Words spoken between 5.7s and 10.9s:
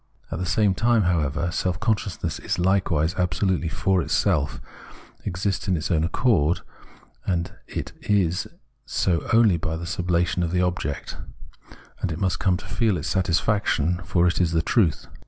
its own account; and it is so only by sublation of tlie